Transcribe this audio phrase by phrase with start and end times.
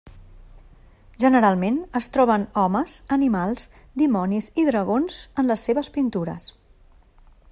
[1.23, 3.67] Generalment es troben homes, animals,
[4.03, 6.49] dimonis i dragons en les seves pintures.